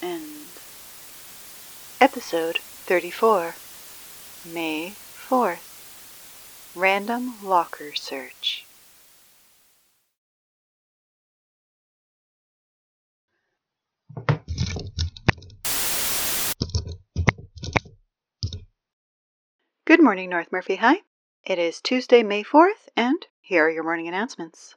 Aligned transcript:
End. 0.00 0.46
Episode 2.00 2.58
34 2.58 3.56
May 4.46 4.92
4th 4.92 6.76
Random 6.76 7.34
Locker 7.42 7.94
Search. 7.96 8.64
Good 19.84 20.00
morning, 20.00 20.30
North 20.30 20.52
Murphy 20.52 20.76
High. 20.76 21.02
It 21.42 21.58
is 21.58 21.80
Tuesday, 21.80 22.22
May 22.22 22.44
4th, 22.44 22.88
and 22.96 23.26
here 23.40 23.66
are 23.66 23.70
your 23.70 23.82
morning 23.82 24.06
announcements. 24.06 24.76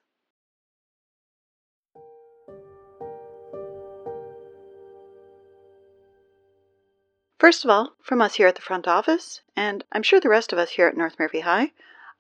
First 7.42 7.66
of 7.66 7.72
all, 7.72 7.96
from 8.04 8.22
us 8.22 8.36
here 8.36 8.46
at 8.46 8.54
the 8.54 8.62
front 8.62 8.88
office, 8.88 9.42
and 9.56 9.84
I'm 9.92 10.04
sure 10.04 10.20
the 10.20 10.30
rest 10.30 10.54
of 10.54 10.60
us 10.60 10.70
here 10.70 10.88
at 10.88 10.96
North 10.96 11.18
Murphy 11.18 11.40
High, 11.40 11.72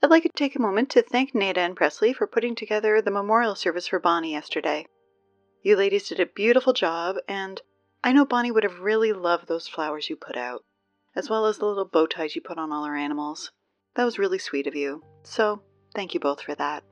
I'd 0.01 0.09
like 0.09 0.23
to 0.23 0.29
take 0.29 0.55
a 0.55 0.59
moment 0.59 0.89
to 0.89 1.03
thank 1.03 1.35
Nada 1.35 1.59
and 1.59 1.75
Presley 1.75 2.11
for 2.11 2.25
putting 2.25 2.55
together 2.55 2.99
the 2.99 3.11
memorial 3.11 3.53
service 3.53 3.85
for 3.85 3.99
Bonnie 3.99 4.31
yesterday. 4.31 4.87
You 5.61 5.75
ladies 5.75 6.09
did 6.09 6.19
a 6.19 6.25
beautiful 6.25 6.73
job, 6.73 7.17
and 7.27 7.61
I 8.03 8.13
know 8.13 8.25
Bonnie 8.25 8.49
would 8.49 8.63
have 8.63 8.79
really 8.79 9.13
loved 9.13 9.47
those 9.47 9.67
flowers 9.67 10.09
you 10.09 10.15
put 10.15 10.37
out, 10.37 10.63
as 11.15 11.29
well 11.29 11.45
as 11.45 11.59
the 11.59 11.67
little 11.67 11.85
bow 11.85 12.07
ties 12.07 12.35
you 12.35 12.41
put 12.41 12.57
on 12.57 12.71
all 12.71 12.83
our 12.83 12.95
animals. 12.95 13.51
That 13.93 14.05
was 14.05 14.17
really 14.17 14.39
sweet 14.39 14.65
of 14.65 14.73
you, 14.73 15.03
so 15.21 15.61
thank 15.93 16.15
you 16.15 16.19
both 16.19 16.41
for 16.41 16.55
that. 16.55 16.83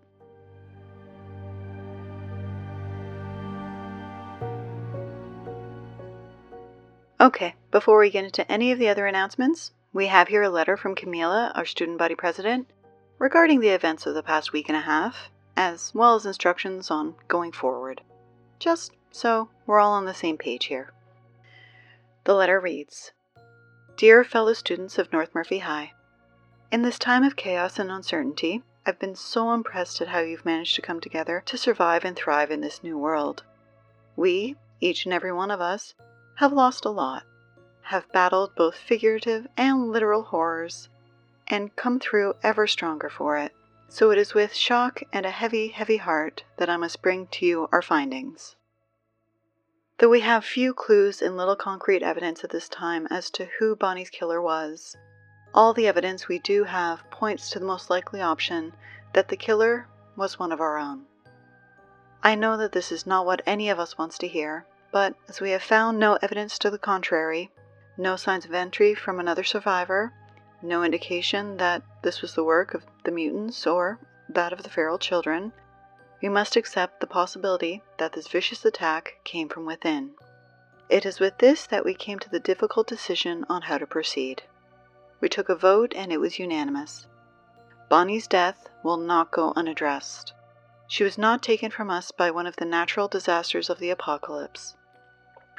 Okay, 7.21 7.55
before 7.69 7.99
we 7.99 8.09
get 8.09 8.23
into 8.23 8.49
any 8.49 8.71
of 8.71 8.79
the 8.79 8.87
other 8.87 9.05
announcements, 9.05 9.73
we 9.91 10.07
have 10.07 10.29
here 10.29 10.43
a 10.43 10.49
letter 10.49 10.77
from 10.77 10.95
Camila, 10.95 11.51
our 11.53 11.65
student 11.65 11.97
body 11.97 12.15
president, 12.15 12.69
regarding 13.17 13.59
the 13.59 13.67
events 13.67 14.05
of 14.05 14.13
the 14.13 14.23
past 14.23 14.53
week 14.53 14.69
and 14.69 14.77
a 14.77 14.81
half, 14.81 15.29
as 15.57 15.93
well 15.93 16.15
as 16.15 16.25
instructions 16.25 16.89
on 16.89 17.15
going 17.27 17.51
forward. 17.51 17.99
Just 18.57 18.93
so 19.11 19.49
we're 19.65 19.81
all 19.81 19.91
on 19.91 20.05
the 20.05 20.13
same 20.13 20.37
page 20.37 20.67
here. 20.67 20.93
The 22.23 22.35
letter 22.35 22.57
reads 22.57 23.11
Dear 23.97 24.23
fellow 24.23 24.53
students 24.53 24.97
of 24.97 25.11
North 25.11 25.35
Murphy 25.35 25.59
High, 25.59 25.91
In 26.71 26.83
this 26.83 26.97
time 26.97 27.25
of 27.25 27.35
chaos 27.35 27.77
and 27.77 27.91
uncertainty, 27.91 28.63
I've 28.85 28.99
been 28.99 29.15
so 29.15 29.51
impressed 29.51 29.99
at 29.99 30.07
how 30.07 30.19
you've 30.19 30.45
managed 30.45 30.75
to 30.75 30.81
come 30.81 31.01
together 31.01 31.43
to 31.47 31.57
survive 31.57 32.05
and 32.05 32.15
thrive 32.15 32.49
in 32.49 32.61
this 32.61 32.81
new 32.81 32.97
world. 32.97 33.43
We, 34.15 34.55
each 34.79 35.03
and 35.03 35.13
every 35.13 35.33
one 35.33 35.51
of 35.51 35.59
us, 35.59 35.95
have 36.39 36.53
lost 36.53 36.85
a 36.85 36.89
lot, 36.89 37.23
have 37.81 38.09
battled 38.13 38.55
both 38.55 38.73
figurative 38.73 39.45
and 39.57 39.91
literal 39.91 40.23
horrors, 40.23 40.87
and 41.47 41.75
come 41.75 41.99
through 41.99 42.33
ever 42.41 42.65
stronger 42.65 43.09
for 43.09 43.35
it. 43.35 43.51
So 43.89 44.09
it 44.11 44.17
is 44.17 44.33
with 44.33 44.53
shock 44.53 45.01
and 45.11 45.25
a 45.25 45.31
heavy, 45.31 45.67
heavy 45.67 45.97
heart 45.97 46.45
that 46.55 46.69
I 46.69 46.77
must 46.77 47.01
bring 47.01 47.27
to 47.27 47.45
you 47.45 47.67
our 47.73 47.81
findings. 47.81 48.55
Though 49.97 50.07
we 50.07 50.21
have 50.21 50.45
few 50.45 50.73
clues 50.73 51.21
and 51.21 51.35
little 51.35 51.57
concrete 51.57 52.03
evidence 52.03 52.41
at 52.45 52.51
this 52.51 52.69
time 52.69 53.05
as 53.11 53.29
to 53.31 53.49
who 53.59 53.75
Bonnie's 53.75 54.09
killer 54.09 54.41
was, 54.41 54.95
all 55.53 55.73
the 55.73 55.87
evidence 55.87 56.29
we 56.29 56.39
do 56.39 56.63
have 56.63 57.03
points 57.11 57.49
to 57.49 57.59
the 57.59 57.65
most 57.65 57.89
likely 57.89 58.21
option 58.21 58.71
that 59.11 59.27
the 59.27 59.35
killer 59.35 59.89
was 60.15 60.39
one 60.39 60.53
of 60.53 60.61
our 60.61 60.77
own. 60.77 61.03
I 62.23 62.35
know 62.35 62.55
that 62.55 62.71
this 62.71 62.93
is 62.93 63.05
not 63.05 63.25
what 63.25 63.41
any 63.45 63.69
of 63.69 63.77
us 63.77 63.97
wants 63.97 64.17
to 64.19 64.27
hear, 64.29 64.65
but 64.91 65.15
as 65.27 65.39
we 65.39 65.51
have 65.51 65.61
found 65.61 65.99
no 65.99 66.17
evidence 66.21 66.57
to 66.59 66.69
the 66.69 66.79
contrary, 66.79 67.51
no 67.97 68.15
signs 68.15 68.45
of 68.45 68.53
entry 68.53 68.95
from 68.95 69.19
another 69.19 69.43
survivor, 69.43 70.13
no 70.61 70.83
indication 70.83 71.57
that 71.57 71.83
this 72.01 72.21
was 72.21 72.33
the 72.33 72.43
work 72.43 72.73
of 72.73 72.85
the 73.03 73.11
mutants 73.11 73.67
or 73.67 73.99
that 74.27 74.51
of 74.51 74.63
the 74.63 74.69
feral 74.69 74.97
children, 74.97 75.53
we 76.21 76.29
must 76.29 76.55
accept 76.55 76.99
the 76.99 77.07
possibility 77.07 77.81
that 77.97 78.13
this 78.13 78.27
vicious 78.27 78.65
attack 78.65 79.19
came 79.23 79.47
from 79.47 79.65
within. 79.65 80.11
It 80.89 81.05
is 81.05 81.19
with 81.19 81.37
this 81.37 81.67
that 81.67 81.85
we 81.85 81.93
came 81.93 82.19
to 82.19 82.29
the 82.29 82.39
difficult 82.39 82.87
decision 82.87 83.45
on 83.47 83.63
how 83.63 83.77
to 83.77 83.85
proceed. 83.85 84.43
We 85.21 85.29
took 85.29 85.49
a 85.49 85.55
vote 85.55 85.93
and 85.95 86.11
it 86.11 86.19
was 86.19 86.39
unanimous. 86.39 87.07
Bonnie's 87.89 88.27
death 88.27 88.69
will 88.83 88.97
not 88.97 89.31
go 89.31 89.53
unaddressed. 89.55 90.33
She 90.87 91.03
was 91.03 91.17
not 91.17 91.43
taken 91.43 91.69
from 91.69 91.89
us 91.89 92.11
by 92.11 92.31
one 92.31 92.47
of 92.47 92.55
the 92.55 92.65
natural 92.65 93.07
disasters 93.07 93.69
of 93.69 93.79
the 93.79 93.91
apocalypse. 93.91 94.75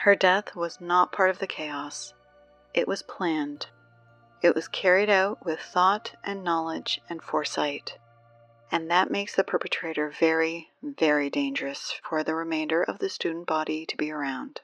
Her 0.04 0.16
death 0.16 0.56
was 0.56 0.80
not 0.80 1.12
part 1.12 1.28
of 1.28 1.40
the 1.40 1.46
chaos. 1.46 2.14
It 2.72 2.88
was 2.88 3.02
planned. 3.02 3.66
It 4.40 4.54
was 4.54 4.66
carried 4.66 5.10
out 5.10 5.44
with 5.44 5.60
thought 5.60 6.14
and 6.24 6.42
knowledge 6.42 7.02
and 7.10 7.22
foresight. 7.22 7.98
And 8.72 8.90
that 8.90 9.10
makes 9.10 9.36
the 9.36 9.44
perpetrator 9.44 10.08
very, 10.08 10.70
very 10.82 11.28
dangerous 11.28 11.92
for 12.02 12.24
the 12.24 12.34
remainder 12.34 12.82
of 12.82 12.98
the 12.98 13.10
student 13.10 13.46
body 13.46 13.84
to 13.84 13.96
be 13.98 14.10
around. 14.10 14.62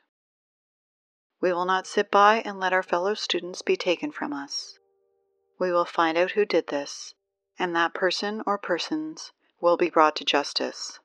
We 1.42 1.52
will 1.52 1.66
not 1.66 1.86
sit 1.86 2.10
by 2.10 2.40
and 2.40 2.58
let 2.58 2.72
our 2.72 2.82
fellow 2.82 3.12
students 3.12 3.60
be 3.60 3.76
taken 3.76 4.12
from 4.12 4.32
us. 4.32 4.78
We 5.58 5.70
will 5.70 5.84
find 5.84 6.16
out 6.16 6.30
who 6.30 6.46
did 6.46 6.68
this, 6.68 7.14
and 7.58 7.76
that 7.76 7.92
person 7.92 8.42
or 8.46 8.56
persons 8.56 9.32
will 9.60 9.76
be 9.76 9.90
brought 9.90 10.16
to 10.16 10.24
justice. 10.24 10.98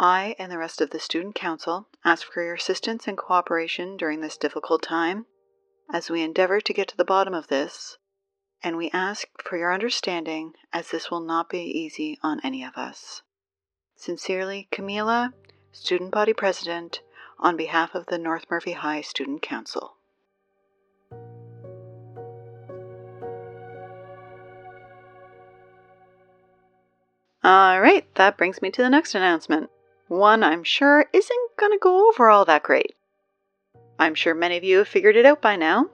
I 0.00 0.36
and 0.38 0.52
the 0.52 0.58
rest 0.58 0.80
of 0.80 0.90
the 0.90 1.00
Student 1.00 1.34
Council 1.34 1.88
ask 2.04 2.24
for 2.32 2.44
your 2.44 2.54
assistance 2.54 3.08
and 3.08 3.18
cooperation 3.18 3.96
during 3.96 4.20
this 4.20 4.36
difficult 4.36 4.80
time 4.80 5.26
as 5.92 6.08
we 6.08 6.22
endeavor 6.22 6.60
to 6.60 6.72
get 6.72 6.86
to 6.88 6.96
the 6.96 7.04
bottom 7.04 7.34
of 7.34 7.48
this, 7.48 7.98
and 8.62 8.76
we 8.76 8.90
ask 8.92 9.26
for 9.42 9.58
your 9.58 9.74
understanding 9.74 10.52
as 10.72 10.90
this 10.90 11.10
will 11.10 11.18
not 11.20 11.50
be 11.50 11.62
easy 11.62 12.16
on 12.22 12.40
any 12.44 12.62
of 12.62 12.76
us. 12.76 13.22
Sincerely, 13.96 14.68
Camila, 14.70 15.32
Student 15.72 16.12
Body 16.12 16.32
President, 16.32 17.02
on 17.40 17.56
behalf 17.56 17.96
of 17.96 18.06
the 18.06 18.18
North 18.18 18.46
Murphy 18.48 18.74
High 18.74 19.00
Student 19.00 19.42
Council. 19.42 19.96
All 27.42 27.80
right, 27.80 28.06
that 28.14 28.36
brings 28.36 28.62
me 28.62 28.70
to 28.70 28.82
the 28.82 28.90
next 28.90 29.16
announcement 29.16 29.70
one 30.08 30.42
I'm 30.42 30.64
sure 30.64 31.06
isn't 31.12 31.56
going 31.56 31.72
to 31.72 31.78
go 31.78 32.08
over 32.08 32.28
all 32.28 32.44
that 32.46 32.62
great. 32.62 32.94
I'm 33.98 34.14
sure 34.14 34.34
many 34.34 34.56
of 34.56 34.64
you 34.64 34.78
have 34.78 34.88
figured 34.88 35.16
it 35.16 35.26
out 35.26 35.40
by 35.40 35.56
now, 35.56 35.90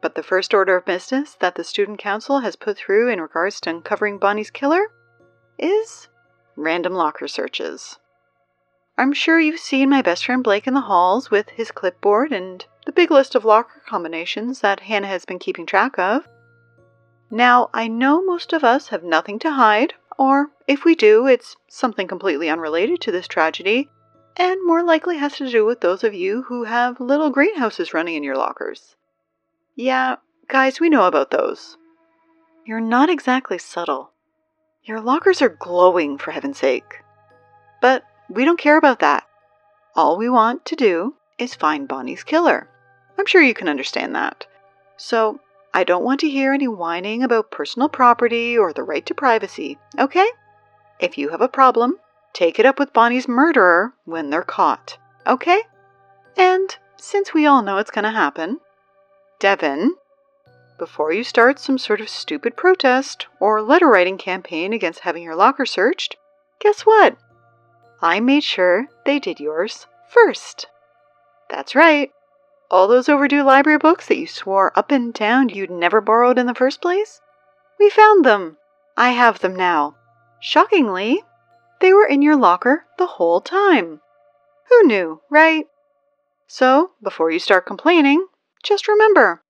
but 0.00 0.14
the 0.14 0.22
first 0.22 0.52
order 0.52 0.76
of 0.76 0.84
business 0.84 1.36
that 1.40 1.54
the 1.54 1.64
Student 1.64 1.98
Council 1.98 2.40
has 2.40 2.56
put 2.56 2.76
through 2.76 3.10
in 3.10 3.20
regards 3.20 3.60
to 3.60 3.70
uncovering 3.70 4.18
Bonnie's 4.18 4.50
killer 4.50 4.88
is 5.58 6.08
random 6.56 6.92
locker 6.92 7.26
searches. 7.26 7.98
I'm 8.96 9.12
sure 9.12 9.40
you've 9.40 9.60
seen 9.60 9.88
my 9.88 10.02
best 10.02 10.24
friend 10.26 10.44
Blake 10.44 10.66
in 10.66 10.74
the 10.74 10.82
halls 10.82 11.30
with 11.30 11.48
his 11.50 11.70
clipboard 11.70 12.32
and 12.32 12.64
the 12.86 12.92
big 12.92 13.10
list 13.10 13.34
of 13.34 13.44
locker 13.44 13.82
combinations 13.86 14.60
that 14.60 14.80
Hannah 14.80 15.08
has 15.08 15.24
been 15.24 15.38
keeping 15.38 15.66
track 15.66 15.98
of. 15.98 16.28
Now, 17.30 17.70
I 17.74 17.88
know 17.88 18.22
most 18.22 18.52
of 18.52 18.62
us 18.62 18.88
have 18.88 19.02
nothing 19.02 19.38
to 19.40 19.50
hide 19.52 19.94
or 20.18 20.50
if 20.66 20.84
we 20.84 20.94
do, 20.94 21.26
it's 21.26 21.56
something 21.68 22.06
completely 22.06 22.48
unrelated 22.48 23.00
to 23.02 23.12
this 23.12 23.28
tragedy, 23.28 23.90
and 24.36 24.66
more 24.66 24.82
likely 24.82 25.18
has 25.18 25.36
to 25.36 25.50
do 25.50 25.64
with 25.64 25.80
those 25.80 26.04
of 26.04 26.14
you 26.14 26.42
who 26.42 26.64
have 26.64 27.00
little 27.00 27.30
greenhouses 27.30 27.94
running 27.94 28.14
in 28.14 28.22
your 28.22 28.36
lockers. 28.36 28.96
Yeah, 29.76 30.16
guys, 30.48 30.80
we 30.80 30.88
know 30.88 31.06
about 31.06 31.30
those. 31.30 31.76
You're 32.66 32.80
not 32.80 33.10
exactly 33.10 33.58
subtle. 33.58 34.10
Your 34.84 35.00
lockers 35.00 35.42
are 35.42 35.48
glowing, 35.48 36.18
for 36.18 36.30
heaven's 36.30 36.58
sake. 36.58 37.02
But 37.80 38.04
we 38.28 38.44
don't 38.44 38.58
care 38.58 38.76
about 38.76 39.00
that. 39.00 39.24
All 39.94 40.16
we 40.16 40.28
want 40.28 40.64
to 40.66 40.76
do 40.76 41.14
is 41.38 41.54
find 41.54 41.88
Bonnie's 41.88 42.24
killer. 42.24 42.68
I'm 43.18 43.26
sure 43.26 43.42
you 43.42 43.54
can 43.54 43.68
understand 43.68 44.14
that. 44.14 44.46
So 44.96 45.40
I 45.76 45.82
don't 45.82 46.04
want 46.04 46.20
to 46.20 46.30
hear 46.30 46.52
any 46.52 46.68
whining 46.68 47.24
about 47.24 47.50
personal 47.50 47.88
property 47.88 48.56
or 48.56 48.72
the 48.72 48.84
right 48.84 49.04
to 49.06 49.14
privacy, 49.14 49.76
okay? 49.98 50.28
If 51.00 51.18
you 51.18 51.30
have 51.30 51.40
a 51.40 51.48
problem, 51.48 51.98
take 52.32 52.60
it 52.60 52.64
up 52.64 52.78
with 52.78 52.92
Bonnie's 52.92 53.26
murderer 53.26 53.92
when 54.04 54.30
they're 54.30 54.42
caught, 54.42 54.96
okay? 55.26 55.62
And 56.36 56.76
since 56.96 57.34
we 57.34 57.44
all 57.44 57.60
know 57.60 57.78
it's 57.78 57.90
going 57.90 58.04
to 58.04 58.12
happen, 58.12 58.60
Devin, 59.40 59.96
before 60.78 61.12
you 61.12 61.24
start 61.24 61.58
some 61.58 61.78
sort 61.78 62.00
of 62.00 62.08
stupid 62.08 62.56
protest 62.56 63.26
or 63.40 63.60
letter 63.60 63.88
writing 63.88 64.16
campaign 64.16 64.72
against 64.72 65.00
having 65.00 65.24
your 65.24 65.34
locker 65.34 65.66
searched, 65.66 66.16
guess 66.60 66.82
what? 66.82 67.16
I 68.00 68.20
made 68.20 68.44
sure 68.44 68.86
they 69.04 69.18
did 69.18 69.40
yours 69.40 69.88
first. 70.08 70.68
That's 71.50 71.74
right. 71.74 72.12
All 72.74 72.88
those 72.88 73.08
overdue 73.08 73.44
library 73.44 73.78
books 73.78 74.08
that 74.08 74.18
you 74.18 74.26
swore 74.26 74.76
up 74.76 74.90
and 74.90 75.14
down 75.14 75.48
you'd 75.48 75.70
never 75.70 76.00
borrowed 76.00 76.38
in 76.38 76.46
the 76.46 76.56
first 76.56 76.82
place? 76.82 77.20
We 77.78 77.88
found 77.88 78.24
them. 78.24 78.56
I 78.96 79.10
have 79.10 79.38
them 79.38 79.54
now. 79.54 79.94
Shockingly, 80.40 81.22
they 81.80 81.92
were 81.92 82.04
in 82.04 82.20
your 82.20 82.34
locker 82.34 82.84
the 82.98 83.06
whole 83.06 83.40
time. 83.40 84.00
Who 84.68 84.82
knew, 84.88 85.20
right? 85.30 85.68
So, 86.48 86.90
before 87.00 87.30
you 87.30 87.38
start 87.38 87.64
complaining, 87.64 88.26
just 88.64 88.88
remember 88.88 89.44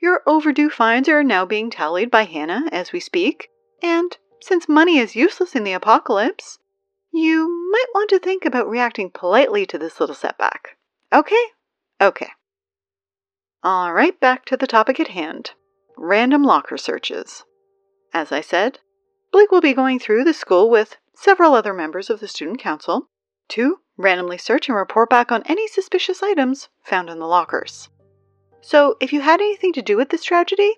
your 0.00 0.22
overdue 0.26 0.70
fines 0.70 1.06
are 1.06 1.22
now 1.22 1.44
being 1.44 1.68
tallied 1.68 2.10
by 2.10 2.24
Hannah 2.24 2.70
as 2.72 2.92
we 2.92 2.98
speak, 2.98 3.50
and 3.82 4.16
since 4.40 4.70
money 4.70 4.96
is 4.96 5.14
useless 5.14 5.54
in 5.54 5.64
the 5.64 5.74
apocalypse, 5.74 6.58
you 7.12 7.46
might 7.70 7.92
want 7.94 8.08
to 8.08 8.18
think 8.18 8.46
about 8.46 8.70
reacting 8.70 9.10
politely 9.10 9.66
to 9.66 9.76
this 9.76 10.00
little 10.00 10.16
setback. 10.16 10.78
Okay? 11.12 11.44
Okay. 12.00 12.30
All 13.66 13.94
right, 13.94 14.20
back 14.20 14.44
to 14.46 14.58
the 14.58 14.66
topic 14.66 15.00
at 15.00 15.08
hand 15.08 15.52
random 15.96 16.42
locker 16.42 16.76
searches. 16.76 17.44
As 18.12 18.30
I 18.30 18.42
said, 18.42 18.80
Blake 19.32 19.50
will 19.50 19.62
be 19.62 19.72
going 19.72 19.98
through 19.98 20.24
the 20.24 20.34
school 20.34 20.68
with 20.68 20.98
several 21.14 21.54
other 21.54 21.72
members 21.72 22.10
of 22.10 22.20
the 22.20 22.28
student 22.28 22.58
council 22.58 23.08
to 23.48 23.78
randomly 23.96 24.36
search 24.36 24.68
and 24.68 24.76
report 24.76 25.08
back 25.08 25.32
on 25.32 25.42
any 25.46 25.66
suspicious 25.66 26.22
items 26.22 26.68
found 26.82 27.08
in 27.08 27.18
the 27.18 27.26
lockers. 27.26 27.88
So, 28.60 28.96
if 29.00 29.14
you 29.14 29.22
had 29.22 29.40
anything 29.40 29.72
to 29.72 29.82
do 29.82 29.96
with 29.96 30.10
this 30.10 30.24
tragedy, 30.24 30.74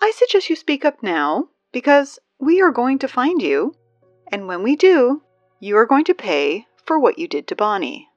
I 0.00 0.12
suggest 0.12 0.48
you 0.48 0.54
speak 0.54 0.84
up 0.84 1.02
now 1.02 1.48
because 1.72 2.20
we 2.38 2.62
are 2.62 2.70
going 2.70 3.00
to 3.00 3.08
find 3.08 3.42
you, 3.42 3.74
and 4.28 4.46
when 4.46 4.62
we 4.62 4.76
do, 4.76 5.22
you 5.58 5.76
are 5.76 5.86
going 5.86 6.04
to 6.04 6.14
pay 6.14 6.68
for 6.84 6.96
what 6.96 7.18
you 7.18 7.26
did 7.26 7.48
to 7.48 7.56
Bonnie. 7.56 8.09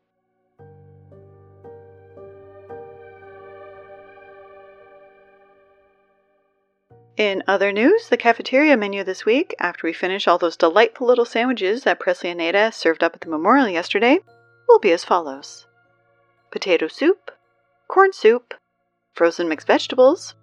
In 7.18 7.44
other 7.48 7.72
news, 7.72 8.10
the 8.10 8.18
cafeteria 8.18 8.76
menu 8.76 9.04
this 9.04 9.24
week, 9.24 9.54
after 9.60 9.86
we 9.86 9.94
finish 9.94 10.28
all 10.28 10.40
those 10.40 10.58
delightful 10.58 11.06
little 11.06 11.26
sandwiches 11.26 11.84
that 11.84 12.00
Presley 12.00 12.32
and 12.32 12.42
Ada 12.42 12.72
served 12.72 13.04
up 13.04 13.14
at 13.14 13.22
the 13.22 13.30
memorial 13.30 13.68
yesterday, 13.68 14.20
will 14.68 14.80
be 14.80 14.92
as 14.92 15.04
follows 15.04 15.68
potato 16.50 16.88
soup, 16.88 17.30
corn 17.88 18.14
soup, 18.14 18.56
frozen 19.14 19.48
mixed 19.48 19.68
vegetables, 19.68 20.34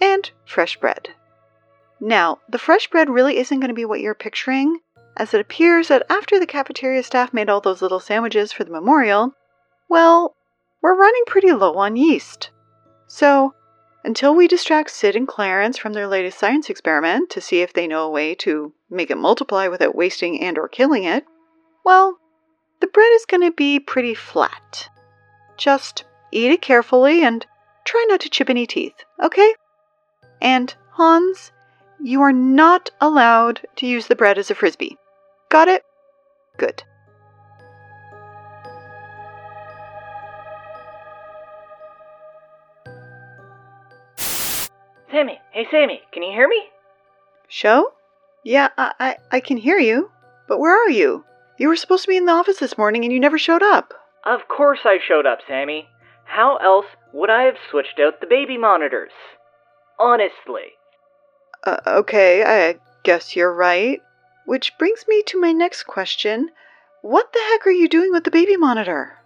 and 0.00 0.30
fresh 0.46 0.78
bread. 0.78 1.10
Now, 2.00 2.38
the 2.48 2.58
fresh 2.58 2.88
bread 2.88 3.10
really 3.10 3.36
isn't 3.36 3.60
going 3.60 3.68
to 3.68 3.74
be 3.74 3.84
what 3.84 4.00
you're 4.00 4.14
picturing, 4.14 4.80
as 5.18 5.34
it 5.34 5.40
appears 5.40 5.88
that 5.88 6.06
after 6.08 6.38
the 6.38 6.46
cafeteria 6.46 7.02
staff 7.02 7.34
made 7.34 7.50
all 7.50 7.60
those 7.60 7.82
little 7.82 8.00
sandwiches 8.00 8.50
for 8.50 8.64
the 8.64 8.70
memorial, 8.70 9.34
well, 9.90 10.34
we're 10.80 10.96
running 10.96 11.24
pretty 11.26 11.52
low 11.52 11.74
on 11.74 11.96
yeast. 11.96 12.50
So, 13.06 13.54
until 14.04 14.34
we 14.34 14.46
distract 14.46 14.90
Sid 14.90 15.16
and 15.16 15.26
Clarence 15.26 15.78
from 15.78 15.94
their 15.94 16.06
latest 16.06 16.38
science 16.38 16.68
experiment 16.68 17.30
to 17.30 17.40
see 17.40 17.62
if 17.62 17.72
they 17.72 17.86
know 17.86 18.04
a 18.04 18.10
way 18.10 18.34
to 18.36 18.72
make 18.90 19.10
it 19.10 19.16
multiply 19.16 19.66
without 19.66 19.94
wasting 19.94 20.40
and 20.40 20.58
or 20.58 20.68
killing 20.68 21.04
it, 21.04 21.24
well, 21.84 22.18
the 22.80 22.86
bread 22.86 23.10
is 23.12 23.24
going 23.24 23.40
to 23.40 23.50
be 23.50 23.80
pretty 23.80 24.14
flat. 24.14 24.88
Just 25.56 26.04
eat 26.30 26.50
it 26.50 26.60
carefully 26.60 27.22
and 27.22 27.46
try 27.84 28.04
not 28.08 28.20
to 28.20 28.30
chip 28.30 28.50
any 28.50 28.66
teeth, 28.66 29.04
okay? 29.22 29.54
And 30.40 30.74
Hans, 30.90 31.52
you 32.00 32.20
are 32.20 32.32
not 32.32 32.90
allowed 33.00 33.66
to 33.76 33.86
use 33.86 34.06
the 34.06 34.16
bread 34.16 34.36
as 34.36 34.50
a 34.50 34.54
frisbee. 34.54 34.98
Got 35.48 35.68
it? 35.68 35.82
Good. 36.58 36.82
Sammy, 45.14 45.38
hey 45.52 45.64
Sammy, 45.70 46.02
can 46.12 46.24
you 46.24 46.32
hear 46.32 46.48
me? 46.48 46.60
Show? 47.46 47.92
Yeah, 48.42 48.70
I, 48.76 48.94
I, 48.98 49.16
I 49.30 49.38
can 49.38 49.56
hear 49.56 49.78
you. 49.78 50.10
But 50.48 50.58
where 50.58 50.76
are 50.76 50.90
you? 50.90 51.24
You 51.56 51.68
were 51.68 51.76
supposed 51.76 52.02
to 52.02 52.08
be 52.08 52.16
in 52.16 52.26
the 52.26 52.32
office 52.32 52.58
this 52.58 52.76
morning 52.76 53.04
and 53.04 53.12
you 53.12 53.20
never 53.20 53.38
showed 53.38 53.62
up. 53.62 53.94
Of 54.26 54.48
course 54.48 54.80
I 54.84 54.98
showed 54.98 55.24
up, 55.24 55.38
Sammy. 55.46 55.86
How 56.24 56.56
else 56.56 56.86
would 57.12 57.30
I 57.30 57.44
have 57.44 57.54
switched 57.70 58.00
out 58.00 58.20
the 58.20 58.26
baby 58.26 58.58
monitors? 58.58 59.12
Honestly. 60.00 60.72
Uh, 61.62 61.76
okay, 61.86 62.42
I 62.42 62.80
guess 63.04 63.36
you're 63.36 63.54
right. 63.54 64.02
Which 64.46 64.76
brings 64.78 65.04
me 65.06 65.22
to 65.28 65.40
my 65.40 65.52
next 65.52 65.84
question. 65.84 66.50
What 67.02 67.32
the 67.32 67.40
heck 67.52 67.68
are 67.68 67.70
you 67.70 67.88
doing 67.88 68.10
with 68.10 68.24
the 68.24 68.32
baby 68.32 68.56
monitor? 68.56 69.18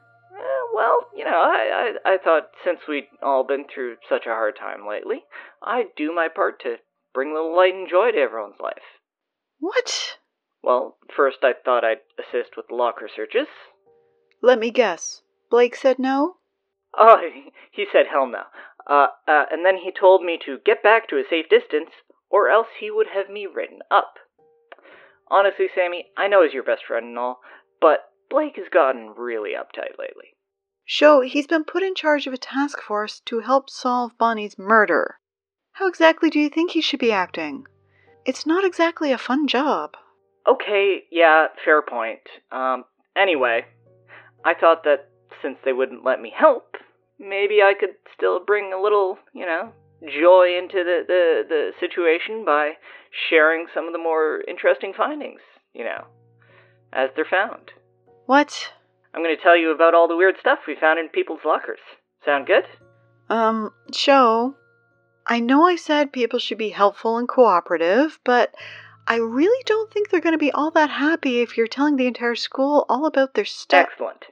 Well, 0.78 1.08
you 1.12 1.24
know, 1.24 1.30
I, 1.30 1.90
I, 2.06 2.12
I 2.14 2.18
thought 2.22 2.50
since 2.64 2.78
we'd 2.88 3.08
all 3.20 3.44
been 3.44 3.64
through 3.66 3.96
such 4.08 4.26
a 4.26 4.30
hard 4.30 4.54
time 4.56 4.86
lately, 4.88 5.24
I'd 5.60 5.90
do 5.96 6.14
my 6.14 6.28
part 6.32 6.60
to 6.62 6.76
bring 7.12 7.30
a 7.30 7.34
little 7.34 7.56
light 7.56 7.74
and 7.74 7.90
joy 7.90 8.12
to 8.12 8.18
everyone's 8.18 8.60
life. 8.62 9.02
What? 9.58 10.18
Well, 10.62 10.96
first 11.16 11.38
I 11.42 11.54
thought 11.64 11.82
I'd 11.82 12.06
assist 12.16 12.50
with 12.56 12.66
locker 12.70 13.08
searches. 13.14 13.48
Let 14.40 14.60
me 14.60 14.70
guess. 14.70 15.22
Blake 15.50 15.74
said 15.74 15.98
no? 15.98 16.36
Oh, 16.96 17.16
he 17.72 17.86
said 17.92 18.06
hell 18.08 18.28
no. 18.28 18.42
Uh, 18.88 19.08
uh, 19.26 19.46
and 19.50 19.66
then 19.66 19.78
he 19.82 19.90
told 19.90 20.22
me 20.22 20.38
to 20.46 20.58
get 20.64 20.84
back 20.84 21.08
to 21.08 21.16
a 21.16 21.24
safe 21.28 21.46
distance, 21.50 21.90
or 22.30 22.50
else 22.50 22.68
he 22.78 22.88
would 22.88 23.08
have 23.12 23.28
me 23.28 23.48
written 23.52 23.80
up. 23.90 24.14
Honestly, 25.28 25.66
Sammy, 25.74 26.06
I 26.16 26.28
know 26.28 26.44
he's 26.44 26.54
your 26.54 26.62
best 26.62 26.82
friend 26.86 27.06
and 27.06 27.18
all, 27.18 27.40
but 27.80 28.10
Blake 28.30 28.54
has 28.56 28.68
gotten 28.72 29.14
really 29.16 29.54
uptight 29.58 29.98
lately. 29.98 30.37
Show 30.90 31.20
he's 31.20 31.46
been 31.46 31.64
put 31.64 31.82
in 31.82 31.94
charge 31.94 32.26
of 32.26 32.32
a 32.32 32.38
task 32.38 32.80
force 32.80 33.20
to 33.26 33.40
help 33.40 33.68
solve 33.68 34.16
Bonnie's 34.16 34.58
murder. 34.58 35.18
How 35.72 35.86
exactly 35.86 36.30
do 36.30 36.40
you 36.40 36.48
think 36.48 36.70
he 36.70 36.80
should 36.80 36.98
be 36.98 37.12
acting? 37.12 37.66
It's 38.24 38.46
not 38.46 38.64
exactly 38.64 39.12
a 39.12 39.18
fun 39.18 39.46
job. 39.46 39.98
Okay, 40.48 41.04
yeah, 41.10 41.48
fair 41.62 41.82
point. 41.82 42.22
Um, 42.50 42.84
anyway, 43.14 43.66
I 44.46 44.54
thought 44.54 44.84
that 44.84 45.10
since 45.42 45.58
they 45.62 45.74
wouldn't 45.74 46.06
let 46.06 46.22
me 46.22 46.32
help, 46.34 46.76
maybe 47.18 47.60
I 47.60 47.74
could 47.78 47.96
still 48.16 48.42
bring 48.42 48.72
a 48.72 48.80
little, 48.80 49.18
you 49.34 49.44
know, 49.44 49.70
joy 50.00 50.56
into 50.56 50.84
the, 50.84 51.02
the, 51.06 51.42
the 51.46 51.70
situation 51.80 52.46
by 52.46 52.72
sharing 53.28 53.66
some 53.74 53.86
of 53.86 53.92
the 53.92 53.98
more 53.98 54.40
interesting 54.48 54.94
findings, 54.96 55.42
you 55.74 55.84
know, 55.84 56.06
as 56.94 57.10
they're 57.14 57.26
found. 57.30 57.72
What? 58.24 58.72
I'm 59.14 59.22
going 59.22 59.36
to 59.36 59.42
tell 59.42 59.56
you 59.56 59.72
about 59.72 59.94
all 59.94 60.08
the 60.08 60.16
weird 60.16 60.36
stuff 60.40 60.60
we 60.66 60.76
found 60.78 60.98
in 60.98 61.08
people's 61.08 61.40
lockers. 61.44 61.80
Sound 62.24 62.46
good? 62.46 62.64
Um, 63.28 63.72
show. 63.92 64.54
I 65.26 65.40
know 65.40 65.66
I 65.66 65.76
said 65.76 66.12
people 66.12 66.38
should 66.38 66.58
be 66.58 66.70
helpful 66.70 67.18
and 67.18 67.28
cooperative, 67.28 68.18
but 68.24 68.54
I 69.06 69.16
really 69.16 69.62
don't 69.66 69.92
think 69.92 70.08
they're 70.08 70.20
going 70.20 70.34
to 70.34 70.38
be 70.38 70.52
all 70.52 70.70
that 70.72 70.90
happy 70.90 71.40
if 71.40 71.56
you're 71.56 71.66
telling 71.66 71.96
the 71.96 72.06
entire 72.06 72.34
school 72.34 72.86
all 72.88 73.06
about 73.06 73.34
their 73.34 73.44
stuff. 73.44 73.88
Excellent. 73.90 74.24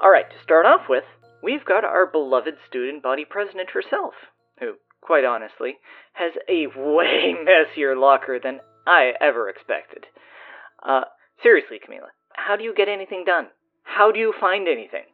All 0.00 0.10
right, 0.10 0.28
to 0.28 0.42
start 0.42 0.66
off 0.66 0.88
with, 0.88 1.04
we've 1.42 1.64
got 1.64 1.84
our 1.84 2.06
beloved 2.06 2.54
student 2.68 3.02
body 3.02 3.24
president 3.24 3.70
herself, 3.70 4.14
who, 4.58 4.74
quite 5.00 5.24
honestly, 5.24 5.76
has 6.14 6.32
a 6.48 6.66
way 6.66 7.34
messier 7.44 7.96
locker 7.96 8.38
than 8.42 8.60
I 8.86 9.12
ever 9.20 9.48
expected. 9.48 10.06
Uh, 10.82 11.02
seriously, 11.42 11.78
Camila, 11.78 12.08
how 12.34 12.56
do 12.56 12.64
you 12.64 12.74
get 12.74 12.88
anything 12.88 13.24
done? 13.24 13.48
How 13.96 14.10
do 14.10 14.18
you 14.18 14.34
find 14.40 14.66
anything? 14.66 15.04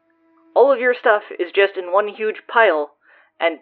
All 0.55 0.73
of 0.73 0.81
your 0.81 0.95
stuff 0.99 1.23
is 1.39 1.53
just 1.55 1.77
in 1.77 1.93
one 1.93 2.09
huge 2.09 2.43
pile, 2.49 2.93
and. 3.39 3.59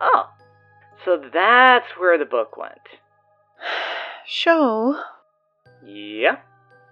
Oh. 0.00 0.30
So 1.04 1.20
that's 1.32 1.86
where 1.98 2.16
the 2.16 2.24
book 2.24 2.56
went. 2.56 2.80
Show. 4.26 4.98
Yeah? 5.84 6.38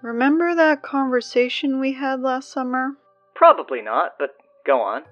Remember 0.03 0.55
that 0.55 0.83
conversation 0.83 1.81
we 1.81 1.95
had 1.95 2.21
last 2.21 2.53
summer? 2.53 2.91
Probably 3.35 3.81
not, 3.81 4.17
but 4.19 4.37
go 4.67 4.83
on. 4.83 5.05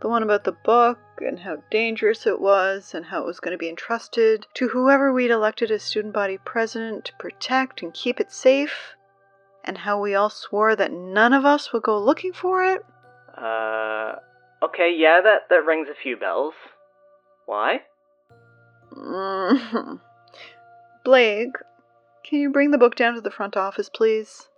The 0.00 0.08
one 0.08 0.24
about 0.24 0.42
the 0.42 0.56
book 0.64 0.98
and 1.18 1.38
how 1.38 1.62
dangerous 1.70 2.26
it 2.26 2.40
was 2.40 2.94
and 2.94 3.06
how 3.06 3.22
it 3.22 3.26
was 3.26 3.38
going 3.38 3.52
to 3.52 3.58
be 3.58 3.68
entrusted 3.68 4.48
to 4.54 4.68
whoever 4.68 5.12
we'd 5.12 5.30
elected 5.30 5.70
as 5.70 5.84
student 5.84 6.12
body 6.12 6.36
president 6.44 7.04
to 7.04 7.14
protect 7.14 7.80
and 7.80 7.94
keep 7.94 8.18
it 8.18 8.32
safe? 8.32 8.96
And 9.64 9.78
how 9.78 10.00
we 10.00 10.14
all 10.14 10.30
swore 10.30 10.76
that 10.76 10.92
none 10.92 11.32
of 11.32 11.44
us 11.44 11.72
would 11.72 11.82
go 11.82 11.98
looking 11.98 12.32
for 12.32 12.64
it? 12.64 12.84
Uh, 13.36 14.16
okay, 14.62 14.94
yeah, 14.94 15.20
that, 15.22 15.48
that 15.50 15.64
rings 15.64 15.88
a 15.90 16.00
few 16.00 16.16
bells. 16.16 16.54
Why? 17.46 17.80
Mm-hmm. 18.92 19.94
Blake, 21.04 21.56
can 22.22 22.40
you 22.40 22.50
bring 22.50 22.70
the 22.70 22.78
book 22.78 22.94
down 22.94 23.14
to 23.14 23.20
the 23.20 23.30
front 23.30 23.56
office, 23.56 23.88
please? 23.88 24.48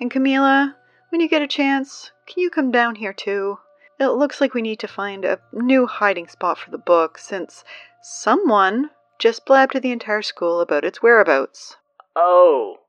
And 0.00 0.10
Camila, 0.10 0.74
when 1.10 1.20
you 1.20 1.28
get 1.28 1.42
a 1.42 1.46
chance, 1.46 2.10
can 2.26 2.42
you 2.42 2.50
come 2.50 2.70
down 2.70 2.96
here 2.96 3.12
too? 3.12 3.58
It 3.98 4.08
looks 4.08 4.40
like 4.40 4.54
we 4.54 4.62
need 4.62 4.78
to 4.80 4.88
find 4.88 5.24
a 5.24 5.40
new 5.52 5.86
hiding 5.86 6.28
spot 6.28 6.58
for 6.58 6.70
the 6.70 6.78
book 6.78 7.18
since 7.18 7.64
someone 8.02 8.90
just 9.18 9.44
blabbed 9.44 9.72
to 9.72 9.80
the 9.80 9.92
entire 9.92 10.22
school 10.22 10.60
about 10.60 10.84
its 10.84 11.02
whereabouts. 11.02 11.76
Oh, 12.16 12.79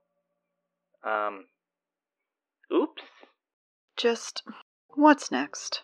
um, 1.04 1.46
oops. 2.74 3.04
Just, 3.98 4.44
what's 4.96 5.32
next? 5.32 5.82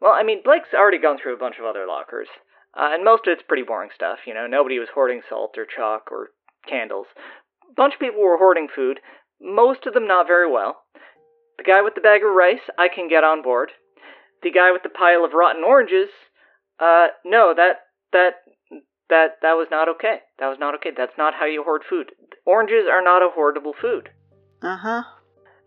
Well, 0.00 0.12
I 0.12 0.22
mean, 0.22 0.42
Blake's 0.44 0.74
already 0.74 0.98
gone 0.98 1.18
through 1.22 1.34
a 1.34 1.38
bunch 1.38 1.56
of 1.58 1.64
other 1.64 1.86
lockers, 1.86 2.28
uh, 2.76 2.90
and 2.92 3.04
most 3.04 3.26
of 3.26 3.32
it's 3.32 3.42
pretty 3.46 3.62
boring 3.62 3.90
stuff. 3.94 4.18
You 4.26 4.34
know, 4.34 4.46
nobody 4.46 4.78
was 4.78 4.88
hoarding 4.94 5.22
salt 5.28 5.54
or 5.56 5.64
chalk 5.64 6.10
or 6.10 6.30
candles. 6.68 7.06
A 7.70 7.74
bunch 7.74 7.94
of 7.94 8.00
people 8.00 8.20
were 8.20 8.36
hoarding 8.36 8.68
food, 8.74 9.00
most 9.40 9.86
of 9.86 9.94
them 9.94 10.06
not 10.06 10.26
very 10.26 10.50
well. 10.50 10.82
The 11.58 11.64
guy 11.64 11.82
with 11.82 11.94
the 11.94 12.00
bag 12.00 12.22
of 12.22 12.34
rice, 12.34 12.64
I 12.78 12.88
can 12.88 13.08
get 13.08 13.24
on 13.24 13.42
board. 13.42 13.70
the 14.44 14.50
guy 14.50 14.70
with 14.70 14.82
the 14.82 14.90
pile 14.90 15.24
of 15.24 15.32
rotten 15.32 15.64
oranges, 15.64 16.10
uh, 16.78 17.08
no, 17.24 17.54
that, 17.56 17.88
that, 18.12 18.44
that, 19.08 19.40
that 19.42 19.54
was 19.54 19.68
not 19.70 19.88
okay. 19.88 20.18
That 20.38 20.48
was 20.48 20.58
not 20.60 20.74
okay. 20.76 20.90
That's 20.94 21.16
not 21.16 21.34
how 21.34 21.46
you 21.46 21.64
hoard 21.64 21.82
food. 21.88 22.12
Oranges 22.44 22.84
are 22.90 23.02
not 23.02 23.22
a 23.22 23.30
hoardable 23.34 23.72
food. 23.80 24.10
Uh 24.64 24.78
huh. 24.78 25.02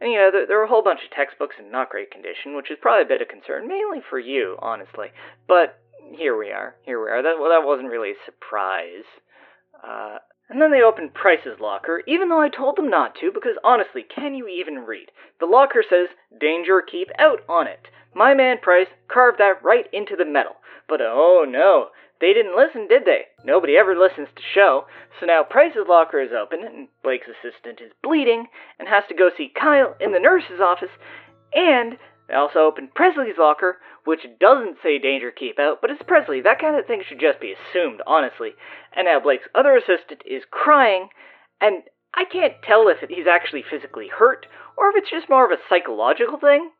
And, 0.01 0.11
you 0.11 0.17
know, 0.17 0.29
there, 0.31 0.47
there 0.47 0.63
a 0.63 0.67
whole 0.67 0.83
bunch 0.83 1.01
of 1.05 1.15
textbooks 1.15 1.55
in 1.59 1.71
not 1.71 1.89
great 1.89 2.11
condition, 2.11 2.55
which 2.55 2.71
is 2.71 2.77
probably 2.81 3.03
a 3.03 3.07
bit 3.07 3.21
of 3.21 3.27
concern, 3.27 3.67
mainly 3.67 3.99
for 4.09 4.19
you, 4.19 4.57
honestly. 4.59 5.07
But 5.47 5.79
here 6.15 6.37
we 6.37 6.51
are. 6.51 6.75
Here 6.83 7.01
we 7.01 7.09
are. 7.09 7.21
That, 7.21 7.37
well, 7.39 7.49
that 7.49 7.65
wasn't 7.65 7.89
really 7.89 8.11
a 8.11 8.25
surprise. 8.25 9.05
Uh, 9.85 10.17
and 10.49 10.61
then 10.61 10.71
they 10.71 10.81
opened 10.81 11.13
Price's 11.13 11.59
locker, 11.59 12.01
even 12.07 12.29
though 12.29 12.41
I 12.41 12.49
told 12.49 12.75
them 12.75 12.89
not 12.89 13.15
to, 13.21 13.31
because 13.33 13.57
honestly, 13.63 14.03
can 14.03 14.33
you 14.33 14.47
even 14.47 14.85
read? 14.85 15.09
The 15.39 15.45
locker 15.45 15.83
says, 15.87 16.09
Danger, 16.39 16.81
keep 16.81 17.09
out 17.19 17.41
on 17.49 17.67
it. 17.67 17.87
My 18.15 18.33
man 18.33 18.57
Price 18.61 18.87
carved 19.07 19.39
that 19.39 19.63
right 19.63 19.85
into 19.93 20.15
the 20.15 20.25
metal. 20.25 20.57
But 20.87 21.01
oh 21.01 21.45
no, 21.47 21.89
they 22.19 22.33
didn't 22.33 22.55
listen, 22.55 22.87
did 22.87 23.05
they? 23.05 23.25
Nobody 23.43 23.77
ever 23.77 23.95
listens 23.95 24.27
to 24.35 24.41
show. 24.53 24.85
So 25.19 25.25
now 25.25 25.43
Price's 25.43 25.87
locker 25.87 26.21
is 26.21 26.31
open, 26.31 26.63
and 26.63 26.87
Blake's 27.03 27.27
assistant 27.27 27.81
is 27.81 27.91
bleeding, 28.03 28.47
and 28.79 28.87
has 28.87 29.03
to 29.09 29.15
go 29.15 29.29
see 29.35 29.51
Kyle 29.53 29.95
in 29.99 30.13
the 30.13 30.19
nurse's 30.19 30.59
office, 30.59 30.91
and 31.53 31.97
they 32.27 32.35
also 32.35 32.59
opened 32.59 32.93
Presley's 32.93 33.37
locker, 33.37 33.77
which 34.03 34.27
doesn't 34.39 34.77
say 34.83 34.99
danger 34.99 35.31
keep 35.31 35.59
out, 35.59 35.79
but 35.81 35.89
it's 35.89 36.03
Presley. 36.03 36.41
That 36.41 36.59
kind 36.59 36.75
of 36.75 36.85
thing 36.85 37.01
should 37.07 37.19
just 37.19 37.39
be 37.39 37.53
assumed, 37.53 38.01
honestly. 38.05 38.51
And 38.95 39.05
now 39.05 39.19
Blake's 39.19 39.47
other 39.55 39.77
assistant 39.77 40.23
is 40.25 40.43
crying, 40.51 41.09
and 41.61 41.83
I 42.13 42.25
can't 42.25 42.61
tell 42.63 42.87
if 42.87 42.97
he's 43.09 43.27
actually 43.27 43.63
physically 43.69 44.07
hurt 44.07 44.47
or 44.77 44.89
if 44.89 44.95
it's 44.97 45.11
just 45.11 45.29
more 45.29 45.45
of 45.45 45.51
a 45.51 45.61
psychological 45.69 46.37
thing. 46.37 46.71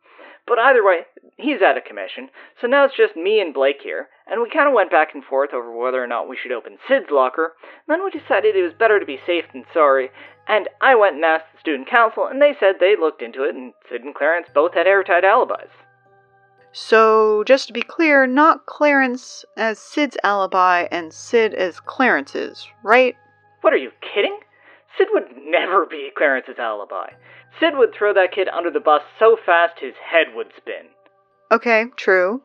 But 0.46 0.60
either 0.60 0.84
way, 0.84 1.01
he's 1.38 1.62
out 1.62 1.77
of 1.77 1.86
commission, 1.86 2.29
so 2.60 2.67
now 2.67 2.86
it's 2.86 2.98
just 2.98 3.15
me 3.15 3.39
and 3.39 3.53
Blake 3.53 3.82
here, 3.82 4.10
and 4.27 4.41
we 4.41 4.50
kind 4.50 4.67
of 4.67 4.74
went 4.74 4.91
back 4.91 5.13
and 5.13 5.24
forth 5.24 5.53
over 5.53 5.72
whether 5.72 6.03
or 6.03 6.08
not 6.08 6.27
we 6.27 6.38
should 6.38 6.51
open 6.51 6.77
Sid's 6.88 7.10
locker. 7.12 7.53
Then 7.88 8.03
we 8.03 8.12
decided 8.12 8.56
it 8.56 8.63
was 8.63 8.74
better 8.74 9.00
to 9.00 9.06
be 9.06 9.20
safe 9.25 9.46
than 9.53 9.63
sorry, 9.74 10.10
and 10.48 10.67
I 10.82 10.96
went 10.96 11.15
and 11.15 11.25
asked 11.25 11.46
the 11.53 11.60
student 11.60 11.89
council, 11.89 12.25
and 12.25 12.41
they 12.41 12.56
said 12.60 12.75
they 12.79 12.96
looked 13.00 13.22
into 13.22 13.44
it, 13.44 13.56
and 13.56 13.74
Sid 13.89 14.03
and 14.03 14.15
Clarence 14.15 14.48
both 14.53 14.74
had 14.74 14.88
airtight 14.88 15.24
alibis. 15.24 15.70
So, 16.74 17.44
just 17.46 17.67
to 17.67 17.74
be 17.74 17.82
clear, 17.82 18.27
not 18.27 18.65
Clarence 18.65 19.46
as 19.56 19.79
Sid's 19.79 20.17
alibi 20.24 20.88
and 20.91 21.13
Sid 21.13 21.53
as 21.53 21.79
Clarence's, 21.79 22.67
right? 22.84 23.15
What 23.62 23.74
are 23.74 23.77
you 23.77 23.91
kidding? 24.01 24.38
Sid 24.98 25.08
would 25.12 25.25
never 25.46 25.86
be 25.86 26.12
Clarence's 26.15 26.60
alibi. 26.60 27.12
Sid 27.60 27.77
would 27.77 27.94
throw 27.94 28.13
that 28.13 28.32
kid 28.32 28.48
under 28.50 28.70
the 28.70 28.79
bus 28.79 29.01
so 29.17 29.38
fast 29.44 29.79
his 29.79 29.96
head 29.96 30.36
would 30.36 30.51
spin. 30.56 30.88
Okay, 31.51 31.85
true. 31.95 32.41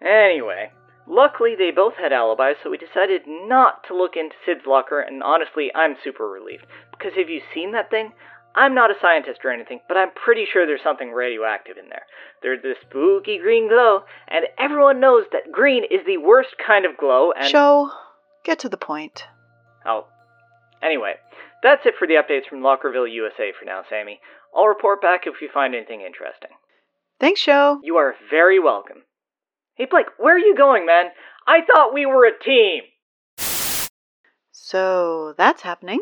Anyway, 0.00 0.70
luckily 1.06 1.54
they 1.56 1.70
both 1.70 1.94
had 1.94 2.12
alibis, 2.12 2.56
so 2.62 2.70
we 2.70 2.78
decided 2.78 3.22
not 3.26 3.84
to 3.88 3.96
look 3.96 4.16
into 4.16 4.34
Sid's 4.44 4.66
locker, 4.66 5.00
and 5.00 5.22
honestly, 5.22 5.70
I'm 5.74 5.96
super 6.02 6.28
relieved. 6.28 6.66
Because 6.90 7.12
have 7.16 7.28
you 7.28 7.40
seen 7.52 7.72
that 7.72 7.90
thing? 7.90 8.12
I'm 8.54 8.74
not 8.74 8.90
a 8.90 9.00
scientist 9.00 9.40
or 9.44 9.50
anything, 9.50 9.80
but 9.88 9.96
I'm 9.96 10.12
pretty 10.12 10.46
sure 10.50 10.64
there's 10.64 10.82
something 10.82 11.10
radioactive 11.10 11.76
in 11.76 11.88
there. 11.88 12.04
There's 12.40 12.62
this 12.62 12.76
spooky 12.82 13.38
green 13.38 13.68
glow, 13.68 14.04
and 14.28 14.46
everyone 14.58 15.00
knows 15.00 15.24
that 15.32 15.50
green 15.50 15.84
is 15.84 16.06
the 16.06 16.18
worst 16.18 16.54
kind 16.64 16.86
of 16.86 16.96
glow, 16.96 17.32
and. 17.32 17.50
Show, 17.50 17.90
get 18.44 18.60
to 18.60 18.68
the 18.68 18.76
point. 18.76 19.24
Oh. 19.84 20.06
Anyway, 20.82 21.14
that's 21.62 21.84
it 21.84 21.94
for 21.98 22.06
the 22.06 22.14
updates 22.14 22.48
from 22.48 22.60
Lockerville, 22.60 23.10
USA 23.10 23.52
for 23.58 23.64
now, 23.64 23.82
Sammy. 23.88 24.20
I'll 24.54 24.68
report 24.68 25.02
back 25.02 25.22
if 25.26 25.34
we 25.40 25.48
find 25.52 25.74
anything 25.74 26.02
interesting. 26.02 26.50
Thanks, 27.20 27.40
Show. 27.40 27.80
You 27.82 27.96
are 27.96 28.14
very 28.30 28.58
welcome. 28.58 29.04
Hey, 29.76 29.86
Blake, 29.90 30.06
where 30.18 30.34
are 30.34 30.38
you 30.38 30.54
going, 30.56 30.86
man? 30.86 31.06
I 31.46 31.60
thought 31.64 31.94
we 31.94 32.06
were 32.06 32.26
a 32.26 32.38
team! 32.44 32.82
So, 34.52 35.34
that's 35.36 35.62
happening. 35.62 36.00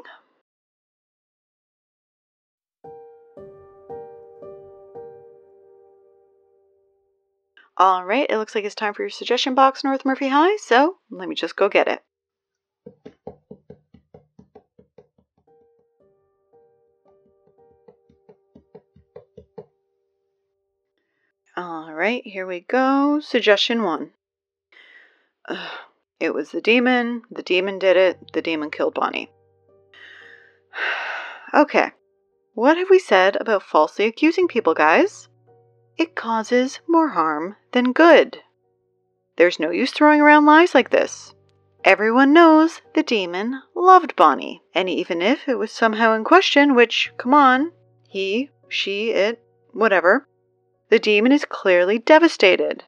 All 7.76 8.04
right, 8.04 8.26
it 8.28 8.37
looks 8.37 8.54
like 8.54 8.64
it's 8.64 8.75
time 8.75 8.95
for 8.95 9.02
your 9.02 9.11
suggestion 9.11 9.54
box, 9.54 9.83
North 9.83 10.04
Murphy 10.04 10.28
High, 10.28 10.57
so 10.57 10.97
let 11.11 11.28
me 11.28 11.35
just 11.35 11.57
go 11.57 11.69
get 11.69 11.88
it. 11.88 12.02
All 21.62 21.95
right, 21.95 22.26
here 22.26 22.45
we 22.45 22.59
go. 22.59 23.21
Suggestion 23.21 23.85
one. 23.85 24.11
Ugh, 25.49 25.71
it 26.19 26.35
was 26.35 26.50
the 26.50 26.61
demon. 26.61 27.23
The 27.31 27.45
demon 27.45 27.78
did 27.78 27.97
it. 27.97 28.33
The 28.33 28.42
demon 28.42 28.73
killed 28.73 28.95
Bonnie. 28.95 29.31
okay, 31.54 31.92
what 32.54 32.76
have 32.78 32.90
we 32.90 32.99
said 32.99 33.37
about 33.37 33.62
falsely 33.62 34.07
accusing 34.07 34.49
people, 34.49 34.75
guys? 34.75 35.28
It 35.97 36.16
causes 36.16 36.81
more 36.88 37.11
harm 37.11 37.54
than 37.71 37.92
good. 37.92 38.38
There's 39.37 39.61
no 39.61 39.71
use 39.71 39.92
throwing 39.92 40.21
around 40.21 40.47
lies 40.47 40.75
like 40.75 40.90
this. 40.90 41.33
Everyone 41.85 42.33
knows 42.33 42.83
the 42.95 43.04
demon 43.04 43.62
loved 43.76 44.16
Bonnie, 44.16 44.64
and 44.75 44.88
even 44.88 45.23
if 45.23 45.49
it 45.49 45.59
was 45.59 45.71
somehow 45.71 46.12
in 46.16 46.25
question, 46.25 46.75
which, 46.75 47.12
come 47.19 47.33
on, 47.33 47.71
he, 48.09 48.50
she, 48.69 49.11
it, 49.11 49.40
whatever, 49.71 50.26
the 50.92 50.99
demon 50.99 51.32
is 51.32 51.46
clearly 51.46 51.99
devastated. 51.99 52.84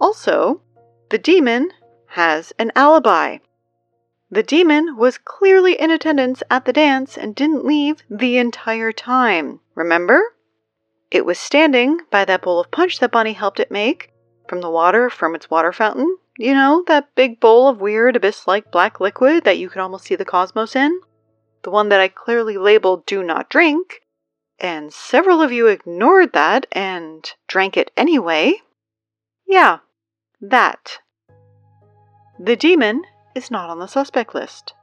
Also, 0.00 0.62
the 1.10 1.18
demon 1.18 1.72
has 2.10 2.52
an 2.56 2.70
alibi. 2.76 3.38
The 4.30 4.44
demon 4.44 4.96
was 4.96 5.18
clearly 5.18 5.72
in 5.72 5.90
attendance 5.90 6.44
at 6.48 6.66
the 6.66 6.72
dance 6.72 7.18
and 7.18 7.34
didn't 7.34 7.64
leave 7.64 8.04
the 8.08 8.38
entire 8.38 8.92
time. 8.92 9.58
Remember? 9.74 10.36
It 11.10 11.26
was 11.26 11.36
standing 11.36 11.98
by 12.12 12.24
that 12.26 12.42
bowl 12.42 12.60
of 12.60 12.70
punch 12.70 13.00
that 13.00 13.10
Bonnie 13.10 13.32
helped 13.32 13.58
it 13.58 13.72
make 13.72 14.12
from 14.48 14.60
the 14.60 14.70
water 14.70 15.10
from 15.10 15.34
its 15.34 15.50
water 15.50 15.72
fountain. 15.72 16.18
You 16.38 16.54
know, 16.54 16.84
that 16.86 17.12
big 17.16 17.40
bowl 17.40 17.66
of 17.66 17.80
weird 17.80 18.14
abyss 18.14 18.46
like 18.46 18.70
black 18.70 19.00
liquid 19.00 19.42
that 19.42 19.58
you 19.58 19.68
could 19.68 19.82
almost 19.82 20.04
see 20.04 20.14
the 20.14 20.24
cosmos 20.24 20.76
in? 20.76 21.00
The 21.64 21.72
one 21.72 21.88
that 21.88 22.00
I 22.00 22.06
clearly 22.06 22.56
labeled 22.56 23.04
do 23.04 23.24
not 23.24 23.50
drink. 23.50 24.02
And 24.58 24.92
several 24.92 25.42
of 25.42 25.52
you 25.52 25.66
ignored 25.66 26.32
that 26.32 26.66
and 26.72 27.30
drank 27.46 27.76
it 27.76 27.90
anyway. 27.96 28.54
Yeah, 29.46 29.78
that. 30.40 30.98
The 32.38 32.56
demon 32.56 33.04
is 33.34 33.50
not 33.50 33.70
on 33.70 33.78
the 33.78 33.86
suspect 33.86 34.34
list. 34.34 34.74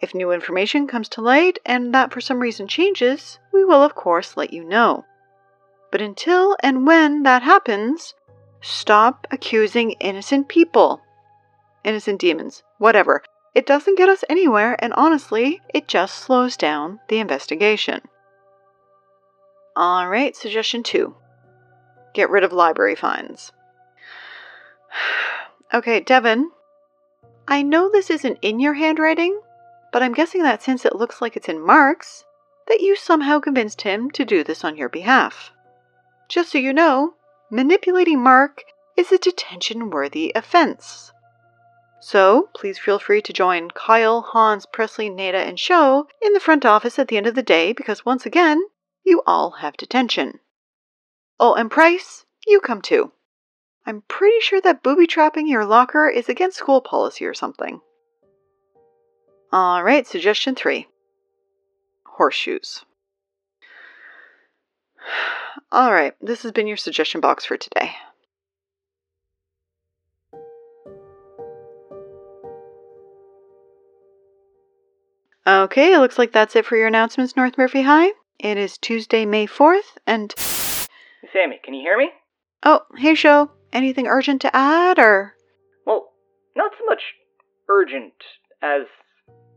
If 0.00 0.14
new 0.14 0.32
information 0.32 0.86
comes 0.86 1.08
to 1.10 1.20
light 1.20 1.58
and 1.64 1.94
that 1.94 2.12
for 2.12 2.20
some 2.20 2.40
reason 2.40 2.66
changes, 2.68 3.38
we 3.52 3.64
will 3.64 3.82
of 3.82 3.94
course 3.94 4.36
let 4.36 4.52
you 4.52 4.64
know. 4.64 5.04
But 5.90 6.02
until 6.02 6.56
and 6.62 6.86
when 6.86 7.22
that 7.22 7.42
happens, 7.42 8.14
stop 8.60 9.26
accusing 9.30 9.92
innocent 9.92 10.48
people. 10.48 11.02
Innocent 11.84 12.20
demons, 12.20 12.62
whatever. 12.78 13.22
It 13.54 13.66
doesn't 13.66 13.98
get 13.98 14.08
us 14.08 14.24
anywhere, 14.30 14.76
and 14.78 14.92
honestly, 14.94 15.60
it 15.74 15.86
just 15.86 16.16
slows 16.16 16.56
down 16.56 17.00
the 17.08 17.18
investigation. 17.18 18.00
Alright, 19.76 20.36
suggestion 20.36 20.82
two 20.82 21.14
get 22.12 22.30
rid 22.30 22.44
of 22.44 22.52
library 22.52 22.94
fines. 22.94 23.52
okay, 25.74 26.00
Devin, 26.00 26.50
I 27.48 27.62
know 27.62 27.90
this 27.90 28.10
isn't 28.10 28.38
in 28.42 28.60
your 28.60 28.74
handwriting, 28.74 29.40
but 29.92 30.02
I'm 30.02 30.14
guessing 30.14 30.42
that 30.42 30.62
since 30.62 30.84
it 30.84 30.96
looks 30.96 31.20
like 31.20 31.36
it's 31.36 31.48
in 31.48 31.60
Mark's, 31.60 32.24
that 32.68 32.80
you 32.80 32.96
somehow 32.96 33.40
convinced 33.40 33.82
him 33.82 34.10
to 34.12 34.24
do 34.24 34.44
this 34.44 34.64
on 34.64 34.76
your 34.76 34.88
behalf. 34.88 35.52
Just 36.28 36.52
so 36.52 36.58
you 36.58 36.72
know, 36.72 37.14
manipulating 37.50 38.20
Mark 38.20 38.62
is 38.96 39.10
a 39.10 39.18
detention 39.18 39.90
worthy 39.90 40.32
offense. 40.34 41.12
So, 42.00 42.48
please 42.54 42.78
feel 42.78 42.98
free 42.98 43.22
to 43.22 43.32
join 43.32 43.70
Kyle, 43.70 44.22
Hans, 44.22 44.66
Presley, 44.66 45.08
Nada, 45.08 45.38
and 45.38 45.58
Show 45.58 46.08
in 46.20 46.32
the 46.32 46.40
front 46.40 46.64
office 46.64 46.98
at 46.98 47.08
the 47.08 47.16
end 47.16 47.26
of 47.26 47.34
the 47.34 47.42
day 47.42 47.72
because 47.72 48.04
once 48.04 48.26
again, 48.26 48.60
you 49.04 49.22
all 49.26 49.52
have 49.60 49.76
detention. 49.76 50.40
Oh, 51.38 51.54
and 51.54 51.70
Price, 51.70 52.24
you 52.46 52.60
come 52.60 52.82
too. 52.82 53.12
I'm 53.84 54.02
pretty 54.08 54.40
sure 54.40 54.60
that 54.60 54.82
booby 54.82 55.06
trapping 55.06 55.48
your 55.48 55.64
locker 55.64 56.08
is 56.08 56.28
against 56.28 56.58
school 56.58 56.80
policy 56.80 57.24
or 57.24 57.34
something. 57.34 57.80
Alright, 59.52 60.06
suggestion 60.06 60.54
three 60.54 60.88
horseshoes. 62.06 62.84
All 65.72 65.92
right, 65.92 66.14
this 66.20 66.42
has 66.42 66.52
been 66.52 66.66
your 66.66 66.76
suggestion 66.76 67.20
box 67.20 67.44
for 67.44 67.56
today. 67.56 67.92
Okay, 75.44 75.92
it 75.92 75.98
looks 75.98 76.18
like 76.18 76.30
that's 76.32 76.54
it 76.54 76.64
for 76.64 76.76
your 76.76 76.86
announcements, 76.86 77.36
North 77.36 77.58
Murphy 77.58 77.82
High. 77.82 78.12
It 78.42 78.58
is 78.58 78.76
Tuesday, 78.76 79.24
May 79.24 79.46
4th, 79.46 79.98
and. 80.04 80.34
Sammy, 81.32 81.60
can 81.62 81.74
you 81.74 81.82
hear 81.82 81.96
me? 81.96 82.10
Oh, 82.64 82.80
hey, 82.96 83.14
show. 83.14 83.52
Anything 83.72 84.08
urgent 84.08 84.40
to 84.40 84.54
add, 84.54 84.98
or? 84.98 85.36
Well, 85.86 86.10
not 86.56 86.72
so 86.76 86.84
much 86.84 87.02
urgent 87.68 88.14
as 88.60 88.82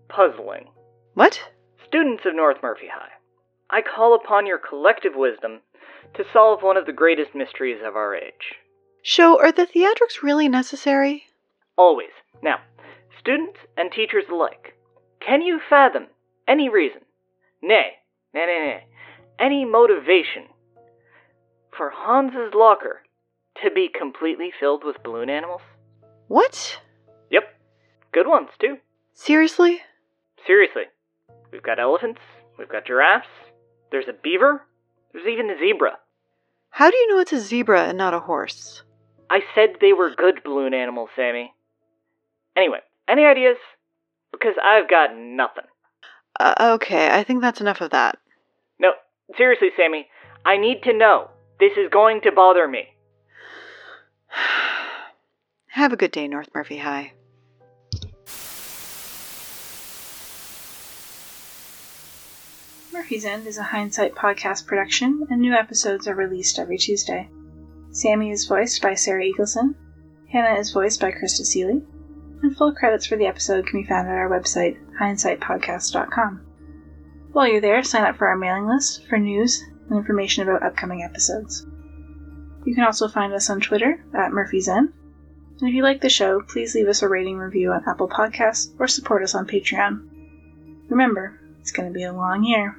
puzzling. 0.07 0.67
What? 1.15 1.41
Students 1.87 2.27
of 2.27 2.35
North 2.35 2.57
Murphy 2.61 2.85
High, 2.93 3.09
I 3.71 3.81
call 3.81 4.13
upon 4.13 4.45
your 4.45 4.59
collective 4.59 5.13
wisdom 5.15 5.61
to 6.13 6.23
solve 6.31 6.61
one 6.61 6.77
of 6.77 6.85
the 6.85 6.93
greatest 6.93 7.33
mysteries 7.33 7.79
of 7.83 7.95
our 7.95 8.13
age. 8.15 8.53
Show, 9.01 9.39
are 9.39 9.51
the 9.51 9.65
theatrics 9.65 10.21
really 10.21 10.47
necessary? 10.47 11.23
Always. 11.75 12.13
Now, 12.43 12.59
students 13.19 13.57
and 13.77 13.91
teachers 13.91 14.25
alike, 14.31 14.75
can 15.19 15.41
you 15.41 15.59
fathom 15.67 16.05
any 16.47 16.69
reason, 16.69 17.01
nay, 17.63 17.93
nay, 18.35 18.45
nay, 18.45 18.65
nay, 18.67 18.83
any 19.39 19.63
motivation 19.63 20.43
for 21.75 21.89
Hans's 21.89 22.53
locker 22.53 23.01
to 23.63 23.71
be 23.71 23.87
completely 23.87 24.51
filled 24.59 24.83
with 24.83 25.01
balloon 25.03 25.29
animals? 25.29 25.61
What? 26.27 26.79
Yep. 27.31 27.43
Good 28.11 28.27
ones, 28.27 28.49
too. 28.59 28.77
Seriously? 29.13 29.81
Seriously. 30.45 30.83
We've 31.51 31.63
got 31.63 31.79
elephants, 31.79 32.19
we've 32.59 32.69
got 32.69 32.85
giraffes, 32.85 33.27
there's 33.91 34.09
a 34.09 34.13
beaver, 34.21 34.63
there's 35.13 35.27
even 35.27 35.49
a 35.49 35.57
zebra. 35.57 35.93
How 36.71 36.91
do 36.91 36.97
you 36.97 37.07
know 37.07 37.19
it's 37.19 37.31
a 37.31 37.39
zebra 37.39 37.85
and 37.85 37.97
not 37.97 38.13
a 38.13 38.19
horse? 38.19 38.83
I 39.29 39.39
said 39.55 39.77
they 39.79 39.93
were 39.93 40.13
good 40.13 40.43
balloon 40.43 40.73
animals, 40.73 41.09
Sammy. 41.15 41.53
Anyway, 42.57 42.79
any 43.07 43.25
ideas? 43.25 43.55
Because 44.33 44.55
I've 44.61 44.89
got 44.89 45.15
nothing. 45.15 45.63
Uh, 46.37 46.73
okay, 46.75 47.09
I 47.17 47.23
think 47.23 47.41
that's 47.41 47.61
enough 47.61 47.79
of 47.79 47.91
that. 47.91 48.17
No, 48.79 48.91
seriously, 49.37 49.69
Sammy, 49.75 50.07
I 50.45 50.57
need 50.57 50.83
to 50.83 50.93
know. 50.93 51.29
This 51.59 51.73
is 51.77 51.89
going 51.91 52.21
to 52.21 52.31
bother 52.31 52.67
me. 52.67 52.89
Have 55.67 55.93
a 55.93 55.97
good 55.97 56.11
day, 56.11 56.27
North 56.27 56.49
Murphy 56.53 56.77
High. 56.77 57.13
Murphy's 62.91 63.25
End 63.25 63.45
is 63.45 63.57
a 63.57 63.63
Hindsight 63.63 64.15
podcast 64.15 64.65
production, 64.65 65.27
and 65.29 65.41
new 65.41 65.53
episodes 65.53 66.07
are 66.07 66.15
released 66.15 66.57
every 66.57 66.77
Tuesday. 66.77 67.29
Sammy 67.91 68.31
is 68.31 68.45
voiced 68.45 68.81
by 68.81 68.93
Sarah 68.93 69.23
Eagleson, 69.23 69.75
Hannah 70.31 70.59
is 70.59 70.71
voiced 70.71 70.99
by 70.99 71.11
Krista 71.11 71.45
Seeley, 71.45 71.81
and 72.41 72.57
full 72.57 72.73
credits 72.73 73.05
for 73.05 73.15
the 73.15 73.25
episode 73.25 73.67
can 73.67 73.81
be 73.81 73.87
found 73.87 74.07
at 74.07 74.15
our 74.15 74.29
website, 74.29 74.77
hindsightpodcast.com. 74.99 76.41
While 77.35 77.49
you're 77.49 77.59
there, 77.59 77.83
sign 77.83 78.05
up 78.05 78.15
for 78.15 78.29
our 78.29 78.37
mailing 78.37 78.65
list 78.65 79.05
for 79.07 79.19
news 79.19 79.61
and 79.89 79.97
information 79.97 80.47
about 80.47 80.63
upcoming 80.63 81.03
episodes. 81.03 81.67
You 82.63 82.73
can 82.73 82.85
also 82.85 83.09
find 83.09 83.33
us 83.33 83.49
on 83.49 83.59
Twitter 83.59 84.01
at 84.13 84.31
Murphy's 84.31 84.69
End. 84.69 84.93
And 85.59 85.67
if 85.67 85.75
you 85.75 85.83
like 85.83 85.99
the 85.99 86.07
show, 86.07 86.39
please 86.39 86.73
leave 86.73 86.87
us 86.87 87.01
a 87.01 87.09
rating 87.09 87.35
review 87.35 87.73
on 87.73 87.83
Apple 87.89 88.07
Podcasts 88.07 88.73
or 88.79 88.87
support 88.87 89.21
us 89.21 89.35
on 89.35 89.47
Patreon. 89.47 90.07
Remember, 90.87 91.37
it's 91.59 91.71
going 91.71 91.89
to 91.89 91.93
be 91.93 92.03
a 92.03 92.13
long 92.13 92.45
year. 92.45 92.77